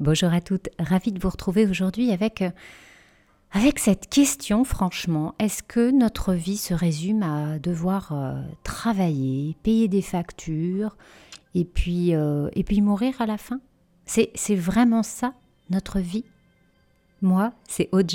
Bonjour 0.00 0.32
à 0.32 0.40
toutes, 0.40 0.68
ravie 0.78 1.10
de 1.10 1.18
vous 1.18 1.28
retrouver 1.28 1.66
aujourd'hui 1.66 2.12
avec, 2.12 2.42
euh, 2.42 2.50
avec 3.50 3.80
cette 3.80 4.08
question, 4.08 4.62
franchement, 4.62 5.34
est-ce 5.40 5.64
que 5.64 5.90
notre 5.90 6.34
vie 6.34 6.56
se 6.56 6.72
résume 6.72 7.24
à 7.24 7.58
devoir 7.58 8.12
euh, 8.12 8.40
travailler, 8.62 9.56
payer 9.64 9.88
des 9.88 10.02
factures 10.02 10.96
et 11.56 11.64
puis, 11.64 12.14
euh, 12.14 12.48
et 12.54 12.62
puis 12.62 12.80
mourir 12.80 13.20
à 13.20 13.26
la 13.26 13.38
fin? 13.38 13.60
C'est, 14.06 14.30
c'est 14.36 14.54
vraiment 14.54 15.02
ça, 15.02 15.34
notre 15.68 15.98
vie? 15.98 16.24
Moi, 17.20 17.52
c'est 17.68 17.88
Aude 17.90 18.08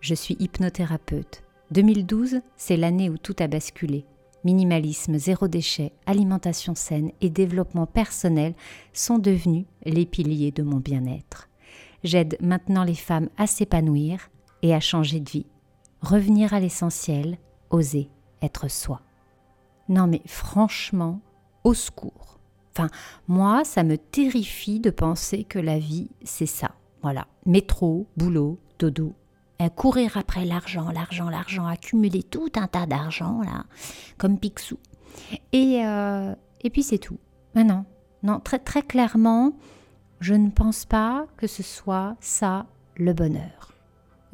je 0.00 0.14
suis 0.14 0.36
hypnothérapeute. 0.38 1.42
2012, 1.70 2.42
c'est 2.58 2.76
l'année 2.76 3.08
où 3.08 3.16
tout 3.16 3.36
a 3.38 3.46
basculé. 3.46 4.04
Minimalisme, 4.44 5.16
zéro 5.16 5.48
déchet, 5.48 5.92
alimentation 6.04 6.74
saine 6.74 7.12
et 7.22 7.30
développement 7.30 7.86
personnel 7.86 8.54
sont 8.92 9.18
devenus 9.18 9.64
les 9.86 10.04
piliers 10.04 10.52
de 10.52 10.62
mon 10.62 10.76
bien-être. 10.76 11.48
J'aide 12.02 12.36
maintenant 12.40 12.84
les 12.84 12.94
femmes 12.94 13.30
à 13.38 13.46
s'épanouir 13.46 14.28
et 14.60 14.74
à 14.74 14.80
changer 14.80 15.20
de 15.20 15.30
vie, 15.30 15.46
revenir 16.02 16.52
à 16.52 16.60
l'essentiel, 16.60 17.38
oser 17.70 18.10
être 18.42 18.70
soi. 18.70 19.00
Non 19.88 20.06
mais 20.06 20.20
franchement, 20.26 21.20
au 21.64 21.72
secours. 21.72 22.38
Enfin, 22.72 22.88
moi, 23.28 23.64
ça 23.64 23.82
me 23.82 23.96
terrifie 23.96 24.80
de 24.80 24.90
penser 24.90 25.44
que 25.44 25.58
la 25.58 25.78
vie, 25.78 26.10
c'est 26.22 26.46
ça. 26.46 26.72
Voilà, 27.02 27.26
métro, 27.46 28.06
boulot, 28.16 28.58
dodo, 28.78 29.14
courir 29.74 30.16
après 30.16 30.44
l'argent, 30.44 30.90
l'argent, 30.90 31.28
l'argent, 31.28 31.66
accumuler 31.66 32.22
tout 32.22 32.50
un 32.56 32.66
tas 32.66 32.86
d'argent, 32.86 33.40
là, 33.42 33.64
comme 34.18 34.38
Picsou. 34.38 34.78
Et, 35.52 35.84
euh, 35.84 36.34
et 36.60 36.70
puis 36.70 36.82
c'est 36.82 36.98
tout. 36.98 37.18
Mais 37.54 37.64
non, 37.64 37.84
non, 38.22 38.40
très, 38.40 38.58
très 38.58 38.82
clairement, 38.82 39.52
je 40.20 40.34
ne 40.34 40.50
pense 40.50 40.84
pas 40.84 41.26
que 41.36 41.46
ce 41.46 41.62
soit 41.62 42.16
ça 42.20 42.66
le 42.96 43.12
bonheur. 43.12 43.73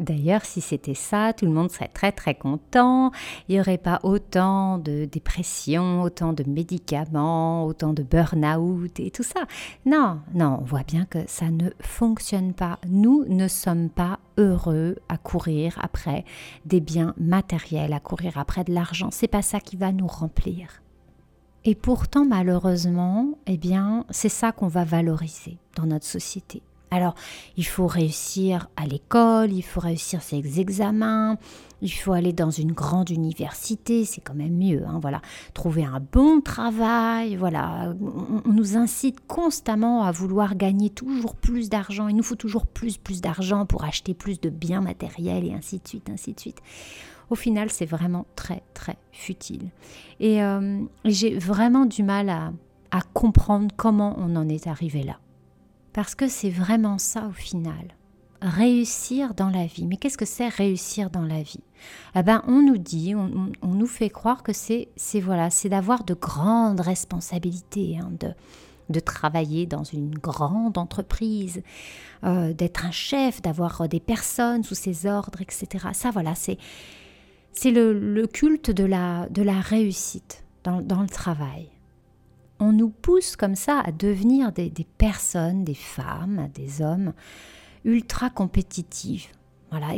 D'ailleurs, 0.01 0.47
si 0.47 0.63
c'était 0.63 0.95
ça, 0.95 1.35
tout 1.35 1.45
le 1.45 1.53
monde 1.53 1.71
serait 1.71 1.89
très 1.89 2.11
très 2.11 2.35
content. 2.35 3.11
Il 3.49 3.55
n'y 3.55 3.61
aurait 3.61 3.77
pas 3.77 4.01
autant 4.03 4.79
de 4.79 5.05
dépression, 5.05 6.01
autant 6.01 6.33
de 6.33 6.43
médicaments, 6.43 7.67
autant 7.67 7.93
de 7.93 8.03
burn-out 8.03 8.99
et 8.99 9.11
tout 9.11 9.23
ça. 9.23 9.41
Non, 9.85 10.21
non, 10.35 10.57
on 10.59 10.65
voit 10.65 10.85
bien 10.85 11.05
que 11.05 11.19
ça 11.27 11.51
ne 11.51 11.69
fonctionne 11.81 12.55
pas. 12.55 12.79
Nous 12.89 13.27
ne 13.29 13.47
sommes 13.47 13.91
pas 13.91 14.19
heureux 14.39 14.97
à 15.11 15.19
courir 15.19 15.79
après 15.83 16.25
des 16.65 16.81
biens 16.81 17.15
matériels, 17.19 17.93
à 17.93 18.01
courir 18.01 18.39
après 18.39 18.65
de 18.65 18.73
l'argent. 18.73 19.11
C'est 19.11 19.29
pas 19.29 19.43
ça 19.43 19.61
qui 19.61 19.77
va 19.77 19.93
nous 19.93 20.07
remplir. 20.07 20.81
Et 21.67 21.75
pourtant, 21.75 22.25
malheureusement, 22.25 23.39
eh 23.47 23.59
bien, 23.59 24.07
c'est 24.09 24.31
ça 24.31 24.51
qu'on 24.51 24.69
va 24.69 24.85
valoriser 24.85 25.59
dans 25.77 25.85
notre 25.85 26.07
société. 26.07 26.63
Alors, 26.91 27.15
il 27.57 27.67
faut 27.67 27.87
réussir 27.87 28.69
à 28.77 28.85
l'école, 28.85 29.53
il 29.53 29.63
faut 29.63 29.81
réussir 29.81 30.23
ses 30.23 30.59
examens, 30.59 31.39
il 31.83 31.91
faut 31.91 32.13
aller 32.13 32.33
dans 32.33 32.51
une 32.51 32.73
grande 32.73 33.11
université, 33.11 34.05
c'est 34.05 34.21
quand 34.21 34.35
même 34.35 34.57
mieux, 34.57 34.85
hein, 34.85 34.99
voilà. 35.01 35.23
Trouver 35.55 35.85
un 35.85 36.01
bon 36.01 36.41
travail, 36.41 37.37
voilà. 37.37 37.95
On, 38.45 38.51
nous 38.51 38.77
incite 38.77 39.25
constamment 39.29 40.03
à 40.03 40.11
vouloir 40.11 40.57
gagner 40.57 40.91
toujours 40.91 41.37
plus 41.37 41.69
d'argent. 41.69 42.09
Il 42.09 42.17
nous 42.17 42.25
faut 42.25 42.35
toujours 42.35 42.67
plus, 42.67 42.99
plus 42.99 43.21
d'argent 43.21 43.67
pour 43.67 43.85
acheter 43.85 44.13
plus 44.13 44.41
de 44.41 44.51
biens 44.51 44.81
matériels 44.81 45.45
et 45.45 45.55
ainsi 45.55 45.79
de 45.79 45.87
suite, 45.87 46.11
ainsi 46.11 46.33
de 46.33 46.41
suite. 46.41 46.59
Au 47.31 47.37
final, 47.37 47.71
c'est 47.71 47.87
vraiment 47.87 48.27
très, 48.35 48.65
très 48.75 48.97
futile. 49.13 49.71
Et 50.19 50.43
euh, 50.43 50.83
j'ai 51.05 51.39
vraiment 51.39 51.87
du 51.87 52.03
mal 52.03 52.29
à 52.29 53.01
comprendre 53.15 53.73
comment 53.77 54.17
on 54.19 54.35
en 54.35 54.49
est 54.49 54.67
arrivé 54.67 55.05
là. 55.05 55.19
Parce 55.93 56.15
que 56.15 56.29
c'est 56.29 56.51
vraiment 56.51 56.99
ça 56.99 57.27
au 57.27 57.33
final. 57.33 57.97
Réussir 58.43 59.35
dans 59.35 59.51
la 59.51 59.67
vie. 59.67 59.87
Mais 59.87 59.97
qu'est-ce 59.97 60.17
que 60.17 60.25
c'est 60.25 60.49
réussir 60.49 61.11
dans 61.11 61.25
la 61.25 61.43
vie? 61.43 61.63
Eh 62.15 62.23
ben, 62.23 62.43
On 62.47 62.63
nous 62.63 62.79
dit, 62.79 63.15
on, 63.15 63.69
nous 63.75 63.87
fait 63.87 64.09
croire 64.09 64.43
que 64.43 64.53
c'est 64.53 64.89
voilà, 65.21 65.51
c'est 65.51 65.69
d'avoir 65.69 66.05
de 66.05 66.15
grandes 66.15 66.81
responsabilités, 66.81 67.99
hein, 68.01 68.11
de, 68.89 69.01
travailler 69.01 69.67
dans 69.67 69.85
une 69.85 70.15
grande 70.15 70.79
entreprise, 70.79 71.63
euh, 72.25 72.53
d'être 72.55 72.87
un 72.87 72.91
chef, 72.91 73.43
d'avoir 73.43 73.89
des 73.89 74.01
personnes 74.01 74.65
sous 74.65 74.75
ses 74.75 75.07
ordres, 75.07 75.43
etc. 75.43 75.89
Ça, 75.93 76.11
voilà, 76.11 76.35
c'est 76.35 76.59
c'est 77.53 77.73
le, 77.73 78.27
culte 78.27 78.71
de 78.71 78.85
la, 78.85 79.29
de 79.29 79.43
la 79.43 79.61
réussite 79.61 80.45
dans 80.65 81.03
le 81.03 81.09
travail 81.09 81.69
on 82.61 82.73
nous 82.73 82.91
pousse 82.91 83.37
comme 83.37 83.57
ça 83.57 83.81
à 83.81 83.91
devenir 83.91 84.53
des, 84.53 84.71
personnes, 84.99 85.65
des 85.65 85.75
femmes, 85.75 86.49
des 86.55 86.83
hommes 86.83 87.15
ultra 87.85 88.29
compétitives. 88.31 89.27
Voilà, 89.71 89.89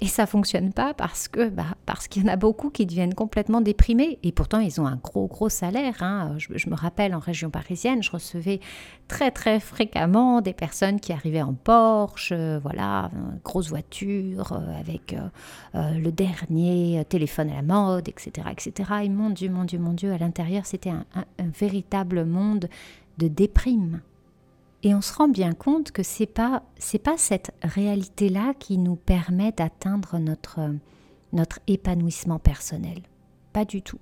et 0.00 0.06
ça 0.06 0.26
fonctionne 0.26 0.72
pas 0.72 0.94
parce 0.94 1.26
que 1.26 1.48
bah, 1.48 1.74
parce 1.84 2.06
qu'il 2.06 2.22
y 2.22 2.24
en 2.24 2.32
a 2.32 2.36
beaucoup 2.36 2.70
qui 2.70 2.86
deviennent 2.86 3.14
complètement 3.14 3.60
déprimés 3.60 4.18
et 4.22 4.30
pourtant 4.30 4.60
ils 4.60 4.80
ont 4.80 4.86
un 4.86 4.96
gros 4.96 5.26
gros 5.26 5.48
salaire. 5.48 6.02
Hein. 6.02 6.36
Je, 6.38 6.68
me 6.68 6.76
rappelle 6.76 7.14
en 7.16 7.18
région 7.18 7.50
parisienne, 7.50 8.02
je 8.02 8.12
recevais 8.12 8.60
très 9.08 9.32
très 9.32 9.58
fréquemment 9.58 10.40
des 10.40 10.52
personnes 10.52 11.00
qui 11.00 11.12
arrivaient 11.12 11.42
en 11.42 11.54
Porsche, 11.54 12.32
euh, 12.32 12.60
voilà, 12.62 13.10
grosse 13.42 13.70
voiture 13.70 14.52
euh, 14.52 14.78
avec 14.78 15.14
euh, 15.74 15.98
le 15.98 16.12
dernier 16.12 17.04
téléphone 17.08 17.50
à 17.50 17.56
la 17.56 17.62
mode, 17.62 18.08
etc., 18.08 18.46
etc. 18.52 18.90
Et 19.02 19.08
mon 19.08 19.30
Dieu, 19.30 19.50
mon 19.50 19.64
Dieu, 19.64 19.80
mon 19.80 19.94
Dieu, 19.94 20.12
à 20.12 20.18
l'intérieur 20.18 20.64
c'était 20.64 20.90
un 20.90 21.04
véritable 21.58 22.24
monde 22.24 22.68
de 23.18 23.26
déprime. 23.26 24.00
Et 24.82 24.94
on 24.94 25.00
se 25.00 25.12
rend 25.12 25.28
bien 25.28 25.52
compte 25.52 25.90
que 25.90 26.02
c'est 26.02 26.26
pas 26.26 26.62
pas 27.04 27.18
cette 27.18 27.52
réalité 27.62 28.28
là 28.28 28.54
qui 28.54 28.78
nous 28.78 28.96
permet 28.96 29.52
d'atteindre 29.52 30.18
notre 30.18 30.60
notre 31.32 31.58
épanouissement 31.66 32.38
personnel. 32.38 33.02
Pas 33.52 33.64
du 33.64 33.82
tout. 33.82 33.98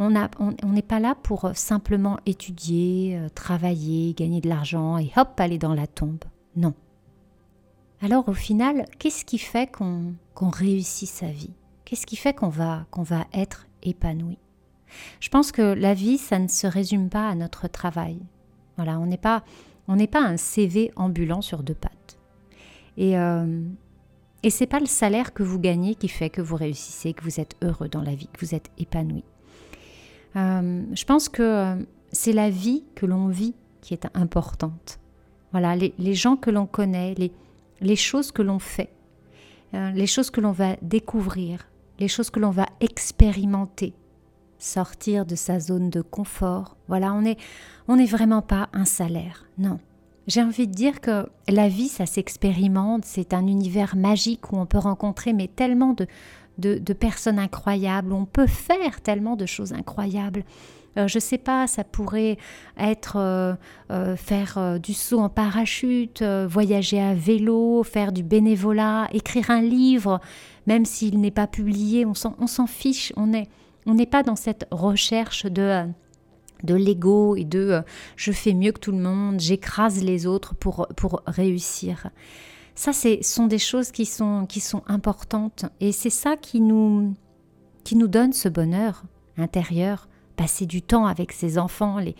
On 0.00 0.10
n'est 0.10 0.28
on, 0.38 0.80
pas 0.82 1.00
là 1.00 1.16
pour 1.16 1.50
simplement 1.54 2.18
étudier, 2.24 3.18
euh, 3.18 3.28
travailler, 3.28 4.14
gagner 4.14 4.40
de 4.40 4.48
l'argent 4.48 4.96
et 4.96 5.10
hop, 5.16 5.40
aller 5.40 5.58
dans 5.58 5.74
la 5.74 5.88
tombe. 5.88 6.22
Non. 6.54 6.72
Alors 8.00 8.28
au 8.28 8.34
final, 8.34 8.84
qu'est-ce 9.00 9.24
qui 9.24 9.38
fait 9.38 9.68
qu'on 9.68 10.14
réussit 10.40 11.08
sa 11.08 11.26
vie? 11.26 11.54
Qu'est-ce 11.84 12.06
qui 12.06 12.14
fait 12.14 12.32
qu'on 12.32 12.48
va, 12.48 12.86
qu'on 12.92 13.02
va 13.02 13.26
être 13.32 13.66
épanoui? 13.82 14.38
Je 15.18 15.30
pense 15.30 15.50
que 15.50 15.62
la 15.62 15.94
vie, 15.94 16.18
ça 16.18 16.38
ne 16.38 16.48
se 16.48 16.66
résume 16.66 17.08
pas 17.08 17.28
à 17.28 17.34
notre 17.34 17.66
travail. 17.66 18.20
Voilà, 18.76 19.00
on 19.00 19.06
n'est 19.06 19.16
pas 19.16 19.42
on 19.88 19.96
n'est 19.96 20.06
pas 20.06 20.20
un 20.20 20.36
CV 20.36 20.92
ambulant 20.96 21.40
sur 21.40 21.62
deux 21.62 21.74
pattes. 21.74 22.18
Et, 22.98 23.18
euh, 23.18 23.62
et 24.42 24.50
c'est 24.50 24.66
pas 24.66 24.80
le 24.80 24.86
salaire 24.86 25.32
que 25.32 25.42
vous 25.42 25.58
gagnez 25.58 25.94
qui 25.94 26.08
fait 26.08 26.30
que 26.30 26.42
vous 26.42 26.56
réussissez, 26.56 27.14
que 27.14 27.24
vous 27.24 27.40
êtes 27.40 27.56
heureux 27.62 27.88
dans 27.88 28.02
la 28.02 28.14
vie, 28.14 28.28
que 28.32 28.44
vous 28.44 28.54
êtes 28.54 28.70
épanoui. 28.78 29.24
Euh, 30.36 30.82
je 30.92 31.04
pense 31.04 31.28
que 31.28 31.42
euh, 31.42 31.82
c'est 32.12 32.32
la 32.32 32.50
vie 32.50 32.84
que 32.94 33.06
l'on 33.06 33.28
vit 33.28 33.54
qui 33.80 33.94
est 33.94 34.06
importante. 34.14 35.00
Voilà, 35.52 35.74
les, 35.74 36.14
gens 36.14 36.36
que 36.36 36.50
l'on 36.50 36.66
connaît, 36.66 37.14
les, 37.14 37.32
les 37.80 37.96
choses 37.96 38.32
que 38.32 38.42
l'on 38.42 38.58
fait, 38.58 38.92
les 39.72 40.06
choses 40.06 40.28
que 40.28 40.42
l'on 40.42 40.52
va 40.52 40.76
découvrir, 40.82 41.70
les 41.98 42.08
choses 42.08 42.28
que 42.28 42.38
l'on 42.38 42.50
va 42.50 42.66
expérimenter, 42.80 43.94
sortir 44.58 45.26
de 45.26 45.34
sa 45.34 45.60
zone 45.60 45.90
de 45.90 46.00
confort. 46.00 46.76
Voilà, 46.88 47.12
on 47.14 47.22
n'est 47.22 47.36
on 47.86 47.96
vraiment 48.04 48.42
pas 48.42 48.68
un 48.72 48.84
salaire, 48.84 49.46
non. 49.58 49.78
J'ai 50.26 50.42
envie 50.42 50.66
de 50.66 50.74
dire 50.74 51.00
que 51.00 51.26
la 51.48 51.68
vie, 51.68 51.88
ça 51.88 52.04
s'expérimente, 52.04 53.06
c'est 53.06 53.32
un 53.32 53.46
univers 53.46 53.96
magique 53.96 54.52
où 54.52 54.58
on 54.58 54.66
peut 54.66 54.78
rencontrer 54.78 55.32
mais 55.32 55.48
tellement 55.48 55.94
de, 55.94 56.06
de, 56.58 56.92
personnes 56.92 57.38
incroyables, 57.38 58.12
on 58.12 58.26
peut 58.26 58.46
faire 58.46 59.00
tellement 59.00 59.36
de 59.36 59.46
choses 59.46 59.72
incroyables. 59.72 60.44
Euh, 60.98 61.08
je 61.08 61.16
ne 61.16 61.20
sais 61.20 61.38
pas, 61.38 61.66
ça 61.66 61.82
pourrait 61.82 62.36
être 62.78 63.16
euh, 63.16 63.54
euh, 63.90 64.16
faire 64.16 64.78
du 64.80 64.92
saut 64.92 65.20
en 65.20 65.30
parachute, 65.30 66.22
voyager 66.22 67.00
à 67.00 67.14
vélo, 67.14 67.82
faire 67.82 68.12
du 68.12 68.22
bénévolat, 68.22 69.08
écrire 69.12 69.50
un 69.50 69.62
livre, 69.62 70.20
même 70.66 70.84
s'il 70.84 71.20
n'est 71.20 71.30
pas 71.30 71.46
publié, 71.46 72.04
on 72.04 72.14
s'en 72.14 72.66
fiche, 72.66 73.14
on 73.16 73.32
est 73.32 73.48
on 73.88 73.94
n'est 73.94 74.06
pas 74.06 74.22
dans 74.22 74.36
cette 74.36 74.68
recherche 74.70 75.46
de 75.46 75.62
euh, 75.62 75.84
de 76.62 76.74
l'ego 76.74 77.36
et 77.36 77.44
de 77.44 77.58
euh, 77.58 77.82
je 78.16 78.32
fais 78.32 78.52
mieux 78.52 78.72
que 78.72 78.80
tout 78.80 78.92
le 78.92 78.98
monde, 78.98 79.40
j'écrase 79.40 80.02
les 80.02 80.26
autres 80.26 80.54
pour, 80.54 80.88
pour 80.96 81.22
réussir. 81.26 82.10
Ça, 82.74 82.92
ce 82.92 83.18
sont 83.22 83.46
des 83.46 83.58
choses 83.58 83.90
qui 83.90 84.06
sont, 84.06 84.46
qui 84.46 84.60
sont 84.60 84.82
importantes 84.86 85.66
et 85.80 85.92
c'est 85.92 86.10
ça 86.10 86.36
qui 86.36 86.60
nous, 86.60 87.14
qui 87.84 87.96
nous 87.96 88.08
donne 88.08 88.32
ce 88.32 88.48
bonheur 88.48 89.04
intérieur. 89.36 90.08
Passer 90.36 90.66
du 90.66 90.82
temps 90.82 91.06
avec 91.06 91.32
ses 91.32 91.58
enfants, 91.58 91.98
les, 91.98 92.14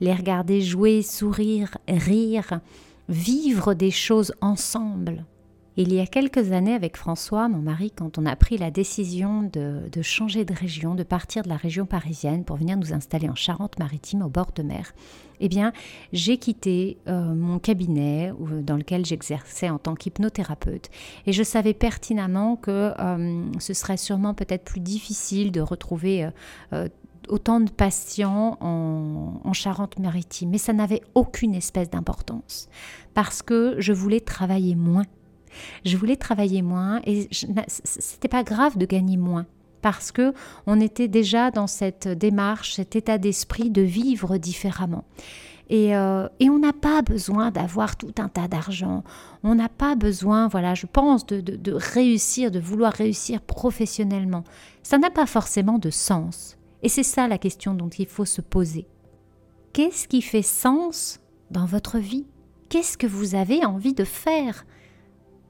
les 0.00 0.14
regarder 0.14 0.60
jouer, 0.60 1.02
sourire, 1.02 1.76
rire, 1.88 2.60
vivre 3.08 3.74
des 3.74 3.90
choses 3.90 4.32
ensemble. 4.40 5.24
Il 5.76 5.92
y 5.92 5.98
a 5.98 6.06
quelques 6.06 6.52
années 6.52 6.72
avec 6.72 6.96
François, 6.96 7.48
mon 7.48 7.58
mari, 7.58 7.90
quand 7.90 8.16
on 8.16 8.26
a 8.26 8.36
pris 8.36 8.58
la 8.58 8.70
décision 8.70 9.42
de, 9.42 10.02
changer 10.02 10.44
de 10.44 10.54
région, 10.54 10.94
de 10.94 11.02
partir 11.02 11.42
de 11.42 11.48
la 11.48 11.56
région 11.56 11.84
parisienne 11.84 12.44
pour 12.44 12.56
venir 12.56 12.76
nous 12.76 12.92
installer 12.92 13.28
en 13.28 13.34
Charente-Maritime 13.34 14.22
au 14.22 14.28
bord 14.28 14.52
de 14.54 14.62
mer, 14.62 14.92
eh 15.40 15.48
bien 15.48 15.72
j'ai 16.12 16.38
quitté 16.38 16.98
euh, 17.08 17.34
mon 17.34 17.58
cabinet 17.58 18.32
dans 18.62 18.76
lequel 18.76 19.04
j'exerçais 19.04 19.68
en 19.68 19.78
tant 19.78 19.96
qu'hypnothérapeute. 19.96 20.90
Et 21.26 21.32
je 21.32 21.42
savais 21.42 21.74
pertinemment 21.74 22.54
que 22.54 22.92
euh, 22.96 23.44
ce 23.58 23.74
serait 23.74 23.96
sûrement 23.96 24.32
peut-être 24.32 24.62
plus 24.62 24.80
difficile 24.80 25.50
de 25.50 25.60
retrouver 25.60 26.28
euh, 26.72 26.88
autant 27.26 27.58
de 27.58 27.70
patients 27.70 28.58
en, 28.60 29.40
en 29.42 29.52
Charente-Maritime, 29.52 30.50
mais 30.50 30.58
ça 30.58 30.72
n'avait 30.72 31.02
aucune 31.16 31.56
espèce 31.56 31.90
d'importance 31.90 32.68
parce 33.12 33.42
que 33.42 33.74
je 33.78 33.92
voulais 33.92 34.20
travailler 34.20 34.76
moins 34.76 35.04
je 35.84 35.96
voulais 35.96 36.16
travailler 36.16 36.62
moins 36.62 37.00
et 37.04 37.28
c'était 37.30 38.28
pas 38.28 38.42
grave 38.42 38.76
de 38.78 38.86
gagner 38.86 39.16
moins 39.16 39.46
parce 39.82 40.12
que 40.12 40.32
on 40.66 40.80
était 40.80 41.08
déjà 41.08 41.50
dans 41.50 41.66
cette 41.66 42.08
démarche, 42.08 42.74
cet 42.74 42.96
état 42.96 43.18
d'esprit 43.18 43.70
de 43.70 43.82
vivre 43.82 44.38
différemment. 44.38 45.04
Et, 45.68 45.96
euh, 45.96 46.26
on 46.40 46.58
n'a 46.58 46.72
pas 46.72 47.02
besoin 47.02 47.50
d'avoir 47.50 47.96
tout 47.96 48.14
un 48.18 48.28
tas 48.28 48.48
d'argent. 48.48 49.02
On 49.42 49.54
n'a 49.54 49.68
pas 49.68 49.94
besoin, 49.94 50.48
voilà, 50.48 50.74
je 50.74 50.86
pense, 50.86 51.26
de, 51.26 51.40
de 51.40 51.72
réussir, 51.72 52.50
de 52.50 52.60
vouloir 52.60 52.92
réussir 52.92 53.40
professionnellement. 53.40 54.44
Ça 54.82 54.98
n'a 54.98 55.10
pas 55.10 55.26
forcément 55.26 55.78
de 55.78 55.90
sens. 55.90 56.56
Et 56.82 56.88
c'est 56.88 57.02
ça 57.02 57.28
la 57.28 57.38
question 57.38 57.74
dont 57.74 57.88
il 57.88 58.06
faut 58.06 58.26
se 58.26 58.40
poser. 58.40 58.86
Qu'est-ce 59.72 60.06
qui 60.06 60.22
fait 60.22 60.42
sens 60.42 61.20
dans 61.50 61.66
votre 61.66 61.98
vie? 61.98 62.26
Qu'est-ce 62.68 62.96
que 62.96 63.06
vous 63.06 63.34
avez 63.34 63.64
envie 63.64 63.94
de 63.94 64.04
faire? 64.04 64.64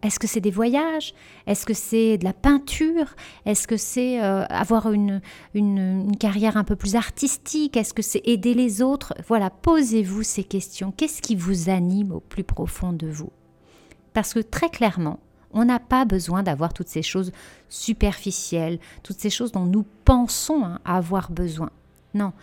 Est-ce 0.04 0.18
que 0.18 0.26
c'est 0.26 0.42
des 0.42 0.50
voyages? 0.50 1.14
Est-ce 1.46 1.64
que 1.64 1.72
c'est 1.72 2.18
de 2.18 2.24
la 2.24 2.34
peinture? 2.34 3.16
Est-ce 3.46 3.66
que 3.66 3.78
c'est 3.78 4.22
euh, 4.22 4.44
avoir 4.50 4.92
une, 4.92 5.22
une, 5.54 6.14
carrière 6.20 6.58
un 6.58 6.64
peu 6.64 6.76
plus 6.76 6.94
artistique? 6.94 7.78
Est-ce 7.78 7.94
que 7.94 8.02
c'est 8.02 8.20
aider 8.26 8.52
les 8.52 8.82
autres? 8.82 9.14
Voilà, 9.26 9.48
posez-vous 9.48 10.22
ces 10.22 10.44
questions. 10.44 10.92
Qu'est-ce 10.94 11.22
qui 11.22 11.34
vous 11.34 11.70
anime 11.70 12.12
au 12.12 12.20
plus 12.20 12.44
profond 12.44 12.92
de 12.92 13.06
vous? 13.06 13.32
Parce 14.12 14.34
que 14.34 14.40
très 14.40 14.68
clairement, 14.68 15.20
on 15.54 15.64
n'a 15.64 15.78
pas 15.78 16.04
besoin 16.04 16.42
d'avoir 16.42 16.74
toutes 16.74 16.88
ces 16.88 17.02
choses 17.02 17.32
superficielles, 17.70 18.80
toutes 19.02 19.20
ces 19.20 19.30
choses 19.30 19.52
dont 19.52 19.64
nous 19.64 19.86
pensons 20.04 20.64
hein, 20.64 20.80
avoir 20.84 21.30
besoin. 21.32 21.70
Non. 22.12 22.34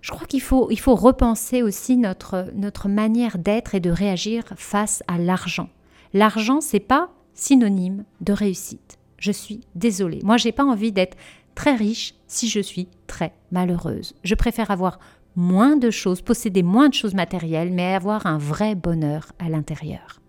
Je 0.00 0.10
crois 0.10 0.26
qu'il 0.26 0.42
faut, 0.42 0.68
il 0.72 0.80
faut 0.80 0.96
repenser 0.96 1.62
aussi 1.62 1.96
notre, 1.96 2.50
notre 2.56 2.88
manière 2.88 3.38
d'être 3.38 3.76
et 3.76 3.80
de 3.80 3.90
réagir 3.90 4.42
face 4.56 5.04
à 5.06 5.16
l'argent. 5.16 5.68
L'argent, 6.12 6.60
c'est 6.60 6.80
pas 6.80 7.10
synonyme 7.34 8.04
de 8.20 8.32
réussite. 8.32 8.98
Je 9.18 9.32
suis 9.32 9.60
désolée. 9.74 10.20
Moi, 10.24 10.36
j'ai 10.36 10.52
pas 10.52 10.64
envie 10.64 10.92
d'être 10.92 11.16
très 11.54 11.74
riche 11.74 12.14
si 12.26 12.48
je 12.48 12.60
suis 12.60 12.88
très 13.06 13.32
malheureuse. 13.50 14.14
Je 14.24 14.34
préfère 14.34 14.70
avoir 14.70 14.98
moins 15.36 15.76
de 15.76 15.90
choses, 15.90 16.20
posséder 16.20 16.62
moins 16.62 16.88
de 16.88 16.94
choses 16.94 17.14
matérielles, 17.14 17.72
mais 17.72 17.94
avoir 17.94 18.26
un 18.26 18.38
vrai 18.38 18.74
bonheur 18.74 19.32
à 19.38 19.48
l'intérieur. 19.48 20.20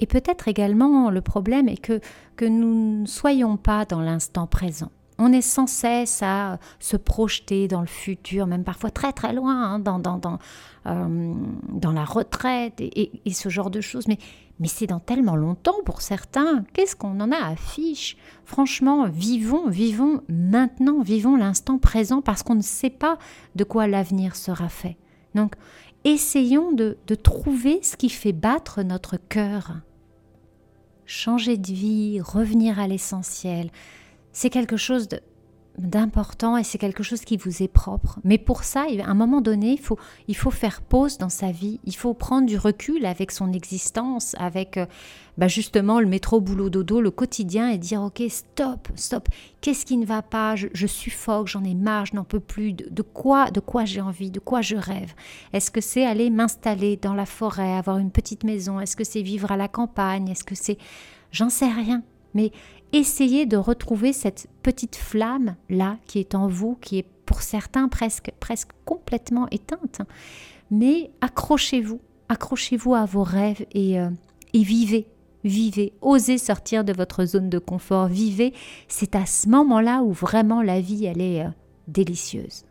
Et 0.00 0.06
peut-être 0.06 0.48
également 0.48 1.10
le 1.10 1.20
problème 1.20 1.68
est 1.68 1.80
que, 1.80 2.00
que 2.36 2.44
nous 2.44 3.02
ne 3.02 3.06
soyons 3.06 3.56
pas 3.56 3.84
dans 3.84 4.00
l'instant 4.00 4.46
présent. 4.46 4.90
On 5.18 5.32
est 5.32 5.42
sans 5.42 5.66
cesse 5.66 6.22
à 6.22 6.58
se 6.80 6.96
projeter 6.96 7.68
dans 7.68 7.80
le 7.80 7.86
futur, 7.86 8.46
même 8.46 8.64
parfois 8.64 8.90
très 8.90 9.12
très 9.12 9.32
loin, 9.32 9.62
hein, 9.62 9.78
dans, 9.78 9.98
dans, 9.98 10.18
dans, 10.18 10.38
euh, 10.86 11.34
la 11.92 12.04
retraite 12.04 12.80
et, 12.80 13.20
et, 13.24 13.32
ce 13.32 13.48
genre 13.48 13.70
de 13.70 13.80
choses. 13.80 14.08
Mais 14.08 14.18
mais 14.60 14.68
c'est 14.68 14.86
dans 14.86 15.00
tellement 15.00 15.36
longtemps 15.36 15.82
pour 15.84 16.00
certains. 16.00 16.64
Qu'est-ce 16.72 16.94
qu'on 16.94 17.18
en 17.20 17.32
a 17.32 17.36
à 17.36 17.56
fiche? 17.56 18.16
Franchement, 18.44 19.08
vivons, 19.08 19.68
vivons 19.68 20.22
maintenant, 20.28 21.02
vivons 21.02 21.36
l'instant 21.36 21.78
présent 21.78 22.22
parce 22.22 22.42
qu'on 22.42 22.54
ne 22.54 22.62
sait 22.62 22.90
pas 22.90 23.18
de 23.56 23.64
quoi 23.64 23.88
l'avenir 23.88 24.36
sera 24.36 24.68
fait. 24.68 24.96
Donc, 25.34 25.54
essayons 26.04 26.70
de, 26.70 26.98
de 27.06 27.14
trouver 27.16 27.80
ce 27.82 27.96
qui 27.96 28.08
fait 28.08 28.32
battre 28.32 28.82
notre 28.82 29.16
cœur. 29.16 29.72
Changer 31.04 31.56
de 31.56 31.72
vie, 31.72 32.20
revenir 32.20 32.78
à 32.78 32.86
l'essentiel, 32.86 33.70
c'est 34.34 34.50
quelque 34.50 34.76
chose 34.76 35.08
d'important 35.78 36.56
et 36.56 36.62
c'est 36.62 36.78
quelque 36.78 37.02
chose 37.02 37.22
qui 37.22 37.36
vous 37.36 37.62
est 37.62 37.68
propre. 37.68 38.20
Mais 38.22 38.38
pour 38.38 38.62
ça, 38.62 38.82
à 38.82 39.10
un 39.10 39.14
moment 39.14 39.40
donné, 39.40 39.72
il 39.72 39.80
faut, 39.80 39.98
il 40.28 40.36
faut 40.36 40.50
faire 40.50 40.82
pause 40.82 41.18
dans 41.18 41.28
sa 41.28 41.50
vie. 41.50 41.80
Il 41.84 41.96
faut 41.96 42.14
prendre 42.14 42.46
du 42.46 42.56
recul 42.56 43.04
avec 43.06 43.32
son 43.32 43.52
existence, 43.52 44.36
avec 44.38 44.76
euh, 44.76 44.86
bah 45.36 45.48
justement 45.48 45.98
le 45.98 46.06
métro, 46.06 46.40
boulot, 46.40 46.70
dodo, 46.70 47.00
le 47.00 47.10
quotidien 47.10 47.70
et 47.70 47.78
dire 47.78 48.02
ok, 48.02 48.22
stop, 48.28 48.88
stop. 48.94 49.28
Qu'est-ce 49.60 49.84
qui 49.84 49.96
ne 49.96 50.06
va 50.06 50.22
pas? 50.22 50.54
Je, 50.54 50.86
suffoque, 50.86 51.48
j'en 51.48 51.64
ai 51.64 51.74
marre, 51.74 52.06
je 52.06 52.14
n'en 52.14 52.24
peux 52.24 52.40
plus. 52.40 52.72
De, 52.72 53.02
quoi, 53.02 53.50
de 53.50 53.60
quoi 53.60 53.84
j'ai 53.84 54.00
envie, 54.00 54.30
de 54.30 54.40
quoi 54.40 54.60
je 54.60 54.76
rêve? 54.76 55.14
Est-ce 55.52 55.70
que 55.70 55.80
c'est 55.80 56.06
aller 56.06 56.30
m'installer 56.30 56.96
dans 56.96 57.14
la 57.14 57.26
forêt, 57.26 57.72
avoir 57.72 57.98
une 57.98 58.12
petite 58.12 58.44
maison? 58.44 58.78
Est-ce 58.78 58.96
que 58.96 59.04
c'est 59.04 59.22
vivre 59.22 59.50
à 59.50 59.56
la 59.56 59.68
campagne? 59.68 60.28
Est-ce 60.28 60.44
que 60.44 60.54
c'est... 60.54 60.78
J'en 61.32 61.50
sais 61.50 61.70
rien. 61.70 62.02
Mais 62.34 62.50
essayez 62.92 63.46
de 63.46 63.56
retrouver 63.56 64.12
cette 64.12 64.48
petite 64.62 64.96
flamme 64.96 65.56
là 65.68 65.96
qui 66.06 66.18
est 66.18 66.34
en 66.34 66.48
vous, 66.48 66.76
qui 66.80 66.98
est 66.98 67.06
pour 67.26 67.42
certains 67.42 67.88
presque, 67.88 68.32
presque 68.40 68.70
complètement 68.84 69.48
éteinte. 69.50 70.02
Mais 70.70 71.10
accrochez-vous, 71.20 72.00
accrochez-vous 72.28 72.94
à 72.94 73.04
vos 73.04 73.22
rêves 73.22 73.64
et, 73.72 73.98
euh, 73.98 74.10
et 74.52 74.62
vivez, 74.62 75.06
vivez, 75.44 75.92
osez 76.00 76.38
sortir 76.38 76.84
de 76.84 76.92
votre 76.92 77.24
zone 77.24 77.50
de 77.50 77.58
confort, 77.58 78.08
vivez. 78.08 78.52
C'est 78.88 79.14
à 79.14 79.26
ce 79.26 79.48
moment-là 79.48 80.02
où 80.02 80.12
vraiment 80.12 80.62
la 80.62 80.80
vie, 80.80 81.06
elle 81.06 81.20
est 81.20 81.44
euh, 81.44 81.50
délicieuse. 81.88 82.64